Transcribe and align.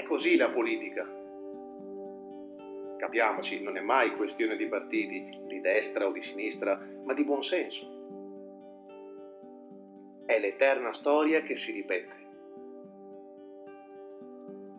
è 0.00 0.02
così 0.04 0.36
la 0.36 0.48
politica. 0.48 1.06
Capiamoci, 2.96 3.60
non 3.60 3.76
è 3.76 3.80
mai 3.80 4.14
questione 4.16 4.56
di 4.56 4.66
partiti, 4.66 5.38
di 5.46 5.60
destra 5.60 6.06
o 6.06 6.12
di 6.12 6.22
sinistra, 6.22 6.80
ma 7.04 7.12
di 7.12 7.22
buonsenso. 7.22 7.98
È 10.24 10.38
l'eterna 10.38 10.92
storia 10.94 11.42
che 11.42 11.56
si 11.56 11.72
ripete. 11.72 12.18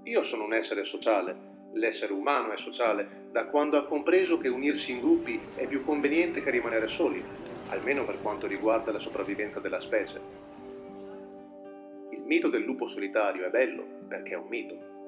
Io 0.03 0.23
sono 0.25 0.45
un 0.45 0.53
essere 0.53 0.85
sociale, 0.85 1.35
l'essere 1.73 2.13
umano 2.13 2.53
è 2.53 2.57
sociale, 2.57 3.29
da 3.31 3.45
quando 3.45 3.77
ha 3.77 3.85
compreso 3.85 4.39
che 4.39 4.47
unirsi 4.47 4.91
in 4.91 5.01
gruppi 5.01 5.39
è 5.55 5.67
più 5.67 5.85
conveniente 5.85 6.41
che 6.41 6.49
rimanere 6.49 6.87
soli, 6.89 7.23
almeno 7.69 8.05
per 8.05 8.21
quanto 8.21 8.47
riguarda 8.47 8.91
la 8.91 8.99
sopravvivenza 8.99 9.59
della 9.59 9.79
specie. 9.81 10.19
Il 12.09 12.23
mito 12.23 12.49
del 12.49 12.63
lupo 12.63 12.87
solitario 12.87 13.45
è 13.45 13.49
bello 13.49 13.83
perché 14.07 14.33
è 14.33 14.37
un 14.37 14.47
mito. 14.47 15.00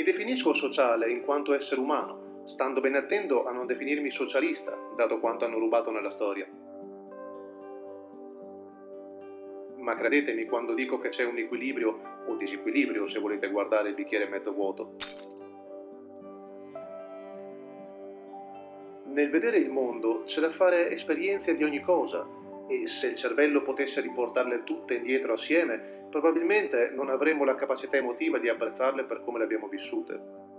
Mi 0.00 0.06
definisco 0.06 0.54
sociale 0.54 1.10
in 1.10 1.20
quanto 1.20 1.52
essere 1.52 1.78
umano, 1.78 2.46
stando 2.46 2.80
ben 2.80 2.94
attento 2.94 3.46
a 3.46 3.52
non 3.52 3.66
definirmi 3.66 4.10
socialista, 4.12 4.74
dato 4.96 5.20
quanto 5.20 5.44
hanno 5.44 5.58
rubato 5.58 5.90
nella 5.90 6.10
storia. 6.12 6.48
ma 9.76 9.96
credetemi 9.96 10.44
quando 10.44 10.72
dico 10.74 10.98
che 10.98 11.08
c'è 11.08 11.24
un 11.24 11.36
equilibrio 11.38 12.00
o 12.26 12.36
disequilibrio 12.36 13.08
se 13.08 13.18
volete 13.18 13.48
guardare 13.48 13.90
il 13.90 13.94
bicchiere 13.94 14.26
mezzo 14.26 14.52
vuoto. 14.52 14.94
Nel 19.06 19.30
vedere 19.30 19.58
il 19.58 19.70
mondo 19.70 20.24
c'è 20.26 20.40
da 20.40 20.50
fare 20.52 20.90
esperienze 20.92 21.56
di 21.56 21.64
ogni 21.64 21.80
cosa 21.80 22.26
e 22.70 22.86
se 23.00 23.08
il 23.08 23.16
cervello 23.16 23.62
potesse 23.62 24.00
riportarle 24.00 24.62
tutte 24.62 24.94
indietro 24.94 25.32
assieme, 25.32 26.06
probabilmente 26.08 26.90
non 26.94 27.10
avremmo 27.10 27.44
la 27.44 27.56
capacità 27.56 27.96
emotiva 27.96 28.38
di 28.38 28.48
apprezzarle 28.48 29.04
per 29.04 29.22
come 29.24 29.38
le 29.38 29.44
abbiamo 29.44 29.66
vissute. 29.66 30.58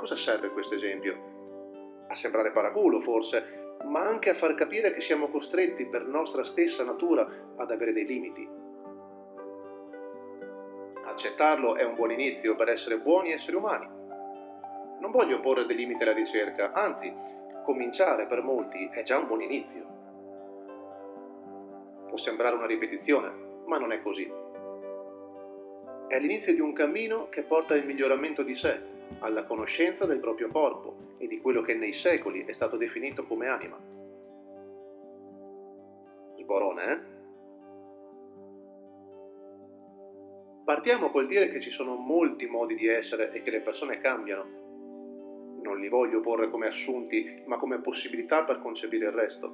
cosa 0.00 0.16
serve 0.16 0.48
questo 0.48 0.74
esempio? 0.74 2.08
A 2.08 2.16
sembrare 2.16 2.52
paraculo 2.52 3.02
forse, 3.02 3.76
ma 3.84 4.00
anche 4.00 4.30
a 4.30 4.34
far 4.36 4.54
capire 4.54 4.94
che 4.94 5.02
siamo 5.02 5.28
costretti 5.28 5.84
per 5.86 6.06
nostra 6.06 6.42
stessa 6.46 6.82
natura 6.84 7.28
ad 7.56 7.70
avere 7.70 7.92
dei 7.92 8.06
limiti. 8.06 8.69
Accettarlo 11.20 11.76
è 11.76 11.84
un 11.84 11.96
buon 11.96 12.12
inizio 12.12 12.56
per 12.56 12.70
essere 12.70 12.96
buoni 12.96 13.32
esseri 13.32 13.54
umani. 13.54 13.86
Non 15.00 15.10
voglio 15.10 15.38
porre 15.40 15.66
dei 15.66 15.76
limiti 15.76 16.02
alla 16.02 16.14
ricerca, 16.14 16.72
anzi, 16.72 17.12
cominciare 17.62 18.24
per 18.24 18.40
molti 18.40 18.88
è 18.90 19.02
già 19.02 19.18
un 19.18 19.26
buon 19.26 19.42
inizio. 19.42 19.84
Può 22.08 22.16
sembrare 22.16 22.56
una 22.56 22.64
ripetizione, 22.64 23.30
ma 23.66 23.76
non 23.76 23.92
è 23.92 24.00
così. 24.00 24.32
È 26.08 26.18
l'inizio 26.18 26.54
di 26.54 26.60
un 26.60 26.72
cammino 26.72 27.28
che 27.28 27.42
porta 27.42 27.74
al 27.74 27.84
miglioramento 27.84 28.42
di 28.42 28.54
sé, 28.54 28.80
alla 29.18 29.44
conoscenza 29.44 30.06
del 30.06 30.20
proprio 30.20 30.48
corpo 30.48 30.96
e 31.18 31.26
di 31.26 31.38
quello 31.42 31.60
che 31.60 31.74
nei 31.74 31.92
secoli 31.92 32.46
è 32.46 32.52
stato 32.54 32.78
definito 32.78 33.26
come 33.26 33.46
anima. 33.46 33.78
Sborone, 36.38 36.84
eh? 36.90 37.19
Partiamo 40.70 41.10
col 41.10 41.26
dire 41.26 41.48
che 41.48 41.60
ci 41.60 41.70
sono 41.70 41.96
molti 41.96 42.46
modi 42.46 42.76
di 42.76 42.86
essere 42.86 43.32
e 43.32 43.42
che 43.42 43.50
le 43.50 43.60
persone 43.60 43.98
cambiano. 43.98 44.44
Non 45.64 45.80
li 45.80 45.88
voglio 45.88 46.20
porre 46.20 46.48
come 46.48 46.68
assunti, 46.68 47.42
ma 47.46 47.58
come 47.58 47.80
possibilità 47.80 48.44
per 48.44 48.60
concepire 48.60 49.06
il 49.06 49.10
resto. 49.10 49.48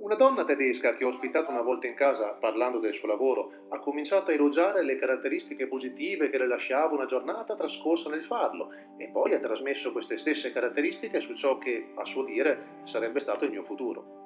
Una 0.00 0.14
donna 0.14 0.46
tedesca 0.46 0.96
che 0.96 1.04
ho 1.04 1.10
ospitato 1.10 1.50
una 1.50 1.60
volta 1.60 1.86
in 1.86 1.92
casa 1.92 2.38
parlando 2.40 2.78
del 2.78 2.94
suo 2.94 3.06
lavoro 3.06 3.66
ha 3.68 3.78
cominciato 3.80 4.30
a 4.30 4.34
elogiare 4.34 4.82
le 4.82 4.96
caratteristiche 4.96 5.66
positive 5.66 6.30
che 6.30 6.38
le 6.38 6.46
lasciava 6.46 6.94
una 6.94 7.04
giornata 7.04 7.54
trascorsa 7.54 8.08
nel 8.08 8.24
farlo 8.24 8.70
e 8.96 9.10
poi 9.12 9.34
ha 9.34 9.40
trasmesso 9.40 9.92
queste 9.92 10.16
stesse 10.16 10.52
caratteristiche 10.52 11.20
su 11.20 11.34
ciò 11.34 11.58
che, 11.58 11.88
a 11.96 12.04
suo 12.06 12.24
dire, 12.24 12.80
sarebbe 12.84 13.20
stato 13.20 13.44
il 13.44 13.50
mio 13.50 13.64
futuro. 13.64 14.25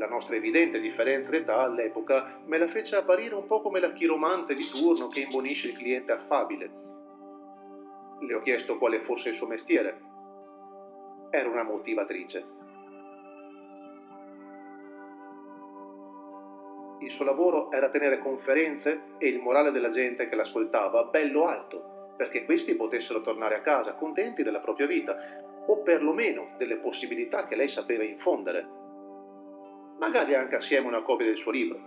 La 0.00 0.08
nostra 0.08 0.34
evidente 0.34 0.80
differenza 0.80 1.28
d'età 1.28 1.58
all'epoca 1.58 2.40
me 2.46 2.56
la 2.56 2.68
fece 2.68 2.96
apparire 2.96 3.34
un 3.34 3.46
po' 3.46 3.60
come 3.60 3.80
la 3.80 3.92
chiromante 3.92 4.54
di 4.54 4.66
turno 4.66 5.08
che 5.08 5.20
imbonisce 5.20 5.68
il 5.68 5.76
cliente 5.76 6.10
affabile. 6.10 6.70
Le 8.20 8.34
ho 8.34 8.40
chiesto 8.40 8.78
quale 8.78 9.00
fosse 9.00 9.28
il 9.28 9.36
suo 9.36 9.46
mestiere. 9.46 10.00
Era 11.28 11.50
una 11.50 11.64
motivatrice. 11.64 12.44
Il 17.00 17.10
suo 17.10 17.24
lavoro 17.26 17.70
era 17.70 17.90
tenere 17.90 18.20
conferenze 18.20 19.02
e 19.18 19.28
il 19.28 19.38
morale 19.38 19.70
della 19.70 19.90
gente 19.90 20.30
che 20.30 20.34
l'ascoltava 20.34 21.04
bello 21.04 21.46
alto, 21.46 22.14
perché 22.16 22.46
questi 22.46 22.74
potessero 22.74 23.20
tornare 23.20 23.56
a 23.56 23.60
casa 23.60 23.92
contenti 23.92 24.42
della 24.42 24.60
propria 24.60 24.86
vita, 24.86 25.14
o 25.66 25.82
perlomeno 25.82 26.54
delle 26.56 26.76
possibilità 26.76 27.46
che 27.46 27.54
lei 27.54 27.68
sapeva 27.68 28.02
infondere. 28.02 28.79
Magari 30.00 30.34
anche 30.34 30.56
assieme 30.56 30.86
una 30.86 31.02
copia 31.02 31.26
del 31.26 31.36
suo 31.36 31.50
libro. 31.50 31.78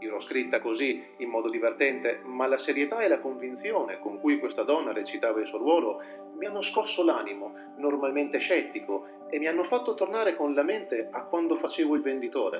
Io 0.00 0.10
l'ho 0.10 0.20
scritta 0.20 0.60
così, 0.60 1.14
in 1.16 1.30
modo 1.30 1.48
divertente, 1.48 2.20
ma 2.24 2.46
la 2.46 2.58
serietà 2.58 3.00
e 3.00 3.08
la 3.08 3.20
convinzione 3.20 3.98
con 3.98 4.20
cui 4.20 4.38
questa 4.38 4.64
donna 4.64 4.92
recitava 4.92 5.40
il 5.40 5.46
suo 5.46 5.56
ruolo 5.56 6.02
mi 6.36 6.44
hanno 6.44 6.62
scosso 6.62 7.02
l'animo, 7.02 7.54
normalmente 7.78 8.38
scettico, 8.38 9.06
e 9.30 9.38
mi 9.38 9.48
hanno 9.48 9.64
fatto 9.64 9.94
tornare 9.94 10.36
con 10.36 10.52
la 10.52 10.62
mente 10.62 11.08
a 11.10 11.22
quando 11.22 11.56
facevo 11.56 11.94
il 11.94 12.02
venditore. 12.02 12.58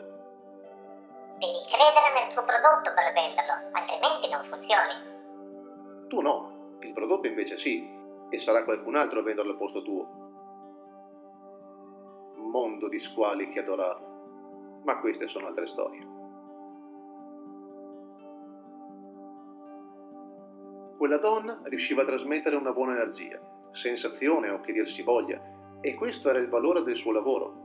Devi 1.39 1.59
credere 1.71 2.15
nel 2.15 2.33
tuo 2.33 2.45
prodotto 2.45 2.95
per 2.95 3.13
venderlo, 3.13 3.53
altrimenti 3.73 4.31
non 4.31 4.45
funzioni. 4.49 6.09
Tu 6.09 6.21
no, 6.23 6.79
il 6.81 6.95
prodotto 6.95 7.27
invece 7.27 7.59
sì, 7.59 7.87
e 8.31 8.41
sarà 8.41 8.65
qualcun 8.65 8.97
altro 8.97 9.21
a 9.21 9.23
venderlo 9.23 9.53
al 9.53 9.59
posto 9.59 9.83
tuo. 9.83 10.26
Mondo 12.57 12.89
di 12.89 12.99
squali 13.01 13.51
che 13.51 13.61
adoravo, 13.61 14.81
ma 14.85 14.99
queste 15.01 15.29
sono 15.29 15.49
altre 15.49 15.67
storie. 15.67 16.07
Quella 20.97 21.19
donna 21.19 21.61
riusciva 21.65 22.01
a 22.01 22.07
trasmettere 22.07 22.57
una 22.57 22.73
buona 22.73 22.93
energia, 22.93 23.39
sensazione 23.73 24.49
o 24.49 24.63
che 24.63 24.73
dir 24.73 24.89
si 24.89 25.03
voglia, 25.03 25.39
e 25.83 25.95
questo 25.97 26.31
era 26.31 26.39
il 26.39 26.49
valore 26.49 26.83
del 26.83 26.97
suo 26.97 27.13
lavoro. 27.13 27.65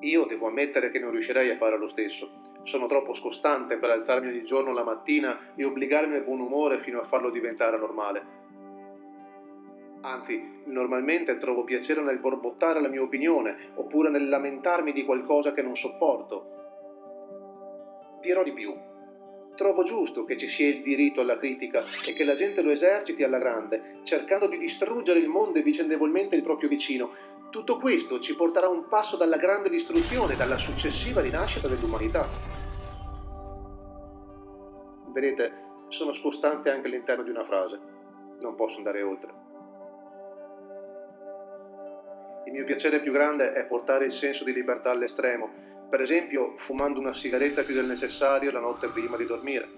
Io 0.00 0.24
devo 0.24 0.48
ammettere 0.48 0.90
che 0.90 0.98
non 0.98 1.12
riuscirei 1.12 1.48
a 1.48 1.58
fare 1.58 1.78
lo 1.78 1.90
stesso. 1.90 2.28
Sono 2.64 2.88
troppo 2.88 3.14
scostante 3.14 3.76
per 3.76 3.90
alzarmi 3.90 4.30
ogni 4.30 4.44
giorno 4.44 4.72
la 4.72 4.82
mattina 4.82 5.54
e 5.54 5.64
obbligarmi 5.64 6.16
al 6.16 6.24
buon 6.24 6.40
umore 6.40 6.80
fino 6.80 7.00
a 7.00 7.06
farlo 7.06 7.30
diventare 7.30 7.78
normale. 7.78 8.49
Anzi, 10.02 10.62
normalmente 10.66 11.38
trovo 11.38 11.64
piacere 11.64 12.00
nel 12.02 12.18
borbottare 12.18 12.80
la 12.80 12.88
mia 12.88 13.02
opinione 13.02 13.72
oppure 13.74 14.10
nel 14.10 14.28
lamentarmi 14.28 14.92
di 14.92 15.04
qualcosa 15.04 15.52
che 15.52 15.62
non 15.62 15.76
sopporto. 15.76 16.58
Dirò 18.20 18.42
di 18.42 18.52
più 18.52 18.88
trovo 19.60 19.84
giusto 19.84 20.24
che 20.24 20.38
ci 20.38 20.48
sia 20.48 20.68
il 20.68 20.80
diritto 20.80 21.20
alla 21.20 21.36
critica 21.36 21.80
e 21.80 22.14
che 22.16 22.24
la 22.24 22.34
gente 22.34 22.62
lo 22.62 22.70
eserciti 22.70 23.22
alla 23.22 23.36
grande, 23.36 24.00
cercando 24.04 24.46
di 24.46 24.56
distruggere 24.56 25.18
il 25.18 25.28
mondo 25.28 25.58
e 25.58 25.62
vicendevolmente 25.62 26.34
il 26.34 26.42
proprio 26.42 26.70
vicino. 26.70 27.10
Tutto 27.50 27.76
questo 27.76 28.20
ci 28.20 28.34
porterà 28.34 28.68
un 28.68 28.88
passo 28.88 29.18
dalla 29.18 29.36
grande 29.36 29.68
distruzione, 29.68 30.34
dalla 30.34 30.56
successiva 30.56 31.20
rinascita 31.20 31.68
dell'umanità. 31.68 32.26
Vedete, 35.12 35.52
sono 35.88 36.14
scostante 36.14 36.70
anche 36.70 36.86
all'interno 36.86 37.22
di 37.22 37.28
una 37.28 37.44
frase. 37.44 37.78
Non 38.40 38.54
posso 38.54 38.78
andare 38.78 39.02
oltre. 39.02 39.49
Il 42.50 42.56
mio 42.56 42.64
piacere 42.64 42.98
più 42.98 43.12
grande 43.12 43.52
è 43.52 43.64
portare 43.64 44.06
il 44.06 44.12
senso 44.14 44.42
di 44.42 44.52
libertà 44.52 44.90
all'estremo, 44.90 45.48
per 45.88 46.00
esempio 46.00 46.56
fumando 46.66 46.98
una 46.98 47.14
sigaretta 47.14 47.62
più 47.62 47.74
del 47.74 47.86
necessario 47.86 48.50
la 48.50 48.58
notte 48.58 48.88
prima 48.88 49.16
di 49.16 49.24
dormire. 49.24 49.68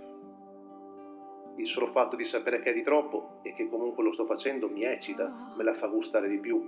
Il 1.57 1.67
solo 1.69 1.89
fatto 1.89 2.17
di 2.17 2.25
sapere 2.25 2.63
che 2.63 2.71
è 2.71 2.73
di 2.73 2.83
troppo 2.83 3.41
e 3.43 3.53
che 3.53 3.69
comunque 3.69 4.03
lo 4.03 4.15
sto 4.15 4.25
facendo 4.25 4.71
mi 4.71 4.85
eccita, 4.85 5.53
me 5.55 5.63
la 5.63 5.75
fa 5.75 5.87
gustare 5.89 6.31
di 6.31 6.39
più. 6.39 6.67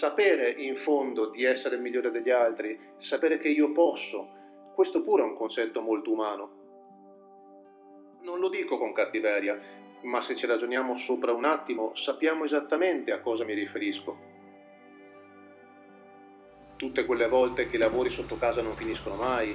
Sapere 0.00 0.50
in 0.52 0.76
fondo 0.76 1.28
di 1.28 1.44
essere 1.44 1.76
migliore 1.76 2.10
degli 2.10 2.30
altri, 2.30 2.80
sapere 2.96 3.36
che 3.36 3.48
io 3.48 3.72
posso, 3.72 4.26
questo 4.74 5.02
pure 5.02 5.22
è 5.22 5.26
un 5.26 5.36
concetto 5.36 5.82
molto 5.82 6.10
umano. 6.10 6.50
Non 8.22 8.38
lo 8.38 8.48
dico 8.48 8.78
con 8.78 8.94
cattiveria, 8.94 9.79
ma 10.02 10.22
se 10.24 10.36
ci 10.36 10.46
ragioniamo 10.46 10.98
sopra 11.00 11.32
un 11.32 11.44
attimo 11.44 11.92
sappiamo 11.96 12.44
esattamente 12.44 13.12
a 13.12 13.20
cosa 13.20 13.44
mi 13.44 13.54
riferisco 13.54 14.30
tutte 16.80 17.04
quelle 17.04 17.28
volte 17.28 17.68
che 17.68 17.76
i 17.76 17.78
lavori 17.78 18.08
sotto 18.08 18.38
casa 18.38 18.62
non 18.62 18.74
finiscono 18.74 19.14
mai, 19.14 19.54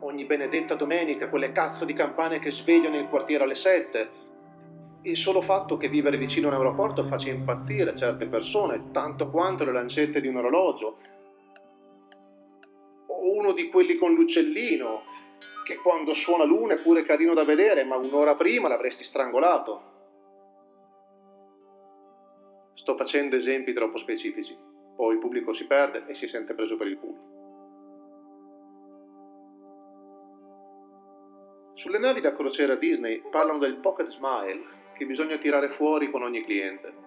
ogni 0.00 0.24
benedetta 0.24 0.74
domenica 0.74 1.28
quelle 1.28 1.52
cazzo 1.52 1.84
di 1.84 1.92
campane 1.92 2.40
che 2.40 2.50
svegliano 2.50 2.98
il 2.98 3.06
quartiere 3.06 3.44
alle 3.44 3.54
sette. 3.54 4.24
Il 5.02 5.16
solo 5.18 5.42
fatto 5.42 5.76
che 5.76 5.88
vivere 5.88 6.16
vicino 6.16 6.48
a 6.48 6.50
un 6.50 6.56
aeroporto 6.56 7.06
faccia 7.06 7.28
impazzire 7.28 7.96
certe 7.96 8.26
persone, 8.26 8.90
tanto 8.90 9.30
quanto 9.30 9.64
le 9.64 9.70
lancette 9.70 10.20
di 10.20 10.26
un 10.26 10.38
orologio. 10.38 10.98
O 13.06 13.32
uno 13.36 13.52
di 13.52 13.68
quelli 13.68 13.96
con 13.96 14.12
l'uccellino, 14.12 15.02
che 15.64 15.76
quando 15.76 16.14
suona 16.14 16.44
l'una 16.44 16.74
è 16.74 16.82
pure 16.82 17.04
carino 17.04 17.34
da 17.34 17.44
vedere, 17.44 17.84
ma 17.84 17.96
un'ora 17.96 18.34
prima 18.36 18.68
l'avresti 18.68 19.04
strangolato. 19.04 19.94
Sto 22.74 22.96
facendo 22.96 23.36
esempi 23.36 23.72
troppo 23.72 23.98
specifici, 23.98 24.56
poi 24.94 25.14
il 25.14 25.20
pubblico 25.20 25.52
si 25.54 25.66
perde 25.66 26.04
e 26.06 26.14
si 26.14 26.28
sente 26.28 26.54
preso 26.54 26.76
per 26.76 26.86
il 26.86 26.98
culo. 26.98 27.34
Sulle 31.74 31.98
navi 31.98 32.20
da 32.20 32.34
crociera 32.34 32.74
Disney 32.76 33.22
parlano 33.30 33.58
del 33.58 33.76
pocket 33.76 34.08
smile 34.10 34.62
che 34.94 35.04
bisogna 35.04 35.36
tirare 35.36 35.70
fuori 35.70 36.10
con 36.10 36.22
ogni 36.22 36.42
cliente. 36.44 37.04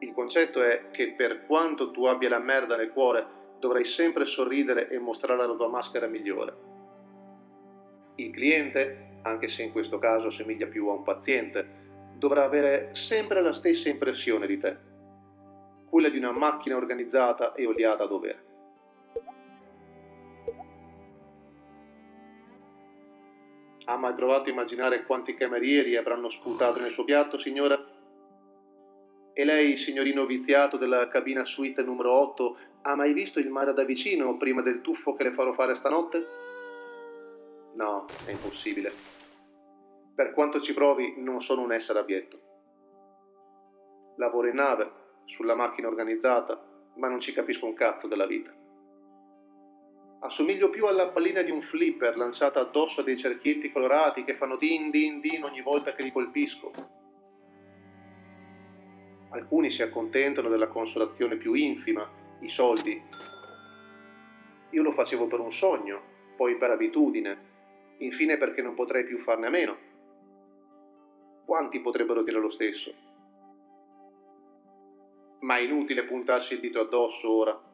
Il 0.00 0.12
concetto 0.12 0.62
è 0.62 0.90
che 0.90 1.14
per 1.16 1.46
quanto 1.46 1.90
tu 1.90 2.04
abbia 2.04 2.28
la 2.28 2.38
merda 2.38 2.76
nel 2.76 2.92
cuore, 2.92 3.26
dovrai 3.58 3.84
sempre 3.96 4.26
sorridere 4.26 4.88
e 4.88 4.98
mostrare 4.98 5.46
la 5.46 5.54
tua 5.54 5.68
maschera 5.68 6.06
migliore. 6.06 6.73
Il 8.16 8.30
cliente, 8.30 9.18
anche 9.22 9.48
se 9.48 9.62
in 9.62 9.72
questo 9.72 9.98
caso 9.98 10.30
somiglia 10.30 10.66
più 10.66 10.88
a 10.88 10.92
un 10.92 11.02
paziente, 11.02 11.66
dovrà 12.16 12.44
avere 12.44 12.92
sempre 13.08 13.42
la 13.42 13.52
stessa 13.54 13.88
impressione 13.88 14.46
di 14.46 14.58
te, 14.58 14.76
quella 15.88 16.08
di 16.08 16.18
una 16.18 16.30
macchina 16.30 16.76
organizzata 16.76 17.54
e 17.54 17.66
oliata 17.66 18.04
a 18.04 18.06
dovere. 18.06 18.44
Ha 23.86 23.96
mai 23.96 24.14
provato 24.14 24.48
a 24.48 24.52
immaginare 24.52 25.04
quanti 25.04 25.34
camerieri 25.34 25.96
avranno 25.96 26.30
sputato 26.30 26.80
nel 26.80 26.92
suo 26.92 27.04
piatto, 27.04 27.38
signora? 27.38 27.78
E 29.34 29.44
lei, 29.44 29.76
signorino 29.78 30.24
viziato 30.24 30.76
della 30.76 31.08
cabina 31.08 31.44
suite 31.44 31.82
numero 31.82 32.12
8, 32.12 32.56
ha 32.82 32.94
mai 32.94 33.12
visto 33.12 33.40
il 33.40 33.50
mare 33.50 33.74
da 33.74 33.82
vicino 33.82 34.36
prima 34.36 34.62
del 34.62 34.80
tuffo 34.80 35.14
che 35.14 35.24
le 35.24 35.32
farò 35.32 35.52
fare 35.52 35.74
stanotte? 35.76 36.43
No, 37.74 38.04
è 38.26 38.30
impossibile. 38.30 38.92
Per 40.14 40.32
quanto 40.32 40.60
ci 40.62 40.72
provi, 40.72 41.14
non 41.18 41.42
sono 41.42 41.62
un 41.62 41.72
essere 41.72 41.98
abietto. 41.98 42.38
Lavoro 44.16 44.46
in 44.46 44.54
nave, 44.54 44.90
sulla 45.24 45.56
macchina 45.56 45.88
organizzata, 45.88 46.62
ma 46.96 47.08
non 47.08 47.20
ci 47.20 47.32
capisco 47.32 47.66
un 47.66 47.74
cazzo 47.74 48.06
della 48.06 48.26
vita. 48.26 48.52
Assomiglio 50.20 50.70
più 50.70 50.86
alla 50.86 51.08
pallina 51.08 51.42
di 51.42 51.50
un 51.50 51.62
flipper 51.62 52.16
lanciata 52.16 52.60
addosso 52.60 53.00
a 53.00 53.04
dei 53.04 53.18
cerchietti 53.18 53.72
colorati 53.72 54.24
che 54.24 54.36
fanno 54.36 54.56
din 54.56 54.90
din 54.90 55.20
din 55.20 55.42
ogni 55.44 55.60
volta 55.60 55.92
che 55.92 56.02
li 56.02 56.12
colpisco. 56.12 56.70
Alcuni 59.30 59.72
si 59.72 59.82
accontentano 59.82 60.48
della 60.48 60.68
consolazione 60.68 61.36
più 61.36 61.54
infima, 61.54 62.08
i 62.40 62.48
soldi. 62.50 63.02
Io 64.70 64.82
lo 64.82 64.92
facevo 64.92 65.26
per 65.26 65.40
un 65.40 65.52
sogno, 65.52 66.00
poi 66.36 66.56
per 66.56 66.70
abitudine, 66.70 67.52
infine 67.98 68.36
perché 68.36 68.62
non 68.62 68.74
potrei 68.74 69.04
più 69.04 69.18
farne 69.20 69.46
a 69.46 69.50
meno. 69.50 69.76
Quanti 71.44 71.80
potrebbero 71.80 72.22
dire 72.22 72.38
lo 72.38 72.50
stesso? 72.50 72.92
Ma 75.40 75.56
è 75.56 75.60
inutile 75.60 76.04
puntarsi 76.04 76.54
il 76.54 76.60
dito 76.60 76.80
addosso 76.80 77.30
ora 77.30 77.72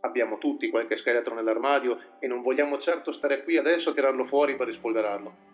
Abbiamo 0.00 0.38
tutti 0.38 0.70
qualche 0.70 0.96
scheletro 0.96 1.34
nell'armadio 1.34 1.98
e 2.20 2.28
non 2.28 2.42
vogliamo 2.42 2.78
certo 2.78 3.12
stare 3.12 3.42
qui 3.42 3.56
adesso 3.56 3.90
a 3.90 3.94
tirarlo 3.94 4.26
fuori 4.26 4.54
per 4.56 4.68
rispolverarlo. 4.68 5.46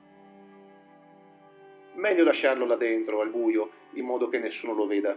Meglio 1.95 2.25
lasciarlo 2.25 2.67
là 2.67 2.77
dentro, 2.77 3.21
al 3.21 3.31
buio, 3.31 3.71
in 3.93 4.05
modo 4.05 4.29
che 4.29 4.39
nessuno 4.39 4.75
lo 4.75 4.87
veda, 4.87 5.17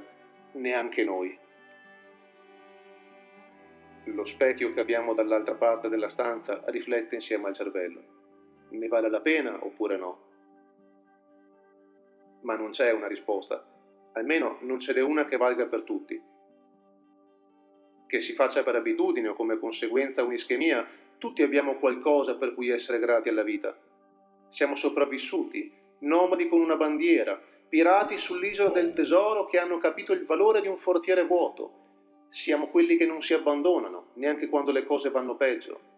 neanche 0.54 1.04
noi. 1.04 1.38
Lo 4.06 4.26
specchio 4.26 4.74
che 4.74 4.80
abbiamo 4.80 5.14
dall'altra 5.14 5.56
parte 5.56 5.90
della 5.90 6.10
stanza 6.12 6.64
riflette 6.68 7.16
insieme 7.16 7.48
al 7.48 7.56
cervello. 7.56 8.02
Ne 8.70 8.88
vale 8.88 9.10
la 9.10 9.22
pena 9.22 9.64
oppure 9.64 9.98
no? 9.98 10.26
Ma 12.42 12.56
non 12.56 12.72
c'è 12.72 12.92
una 12.92 13.08
risposta, 13.08 13.66
almeno 14.14 14.58
non 14.62 14.80
ce 14.80 14.94
n'è 14.94 15.02
una 15.02 15.26
che 15.26 15.38
valga 15.38 15.66
per 15.66 15.82
tutti 15.82 16.22
che 18.08 18.22
si 18.22 18.34
faccia 18.34 18.64
per 18.64 18.76
abitudine 18.76 19.28
o 19.28 19.34
come 19.34 19.60
conseguenza 19.60 20.24
un'ischemia, 20.24 20.88
tutti 21.18 21.44
abbiamo 21.44 21.76
qualcosa 21.76 22.36
per 22.36 22.54
cui 22.54 22.70
essere 22.70 23.00
grati 23.00 23.30
alla 23.30 23.44
vita. 23.44 23.78
Siamo 24.52 24.78
sopravvissuti, 24.78 25.72
nomadi 26.00 26.48
con 26.48 26.62
una 26.62 26.78
bandiera, 26.78 27.40
pirati 27.68 28.18
sull'isola 28.18 28.70
del 28.70 28.94
tesoro 28.94 29.46
che 29.46 29.60
hanno 29.60 29.78
capito 29.78 30.14
il 30.14 30.26
valore 30.26 30.62
di 30.62 30.68
un 30.68 30.78
fortiere 30.78 31.26
vuoto. 31.26 31.86
Siamo 32.30 32.70
quelli 32.70 32.98
che 32.98 33.06
non 33.06 33.22
si 33.22 33.34
abbandonano, 33.34 34.08
neanche 34.14 34.48
quando 34.48 34.72
le 34.72 34.86
cose 34.86 35.10
vanno 35.10 35.36
peggio. 35.36 35.96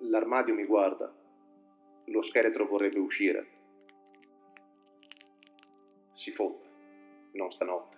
L'armadio 0.00 0.54
mi 0.54 0.64
guarda. 0.64 1.12
Lo 2.04 2.22
scheletro 2.22 2.66
vorrebbe 2.66 2.98
uscire. 2.98 3.46
Si 6.14 6.32
fotte 6.32 6.66
non 7.32 7.50
stanotte. 7.52 7.97